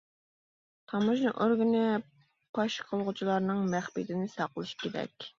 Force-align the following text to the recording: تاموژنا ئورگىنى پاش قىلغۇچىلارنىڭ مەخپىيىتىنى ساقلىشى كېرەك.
تاموژنا 0.91 1.33
ئورگىنى 1.43 1.83
پاش 2.57 2.77
قىلغۇچىلارنىڭ 2.87 3.61
مەخپىيىتىنى 3.75 4.31
ساقلىشى 4.37 4.81
كېرەك. 4.85 5.29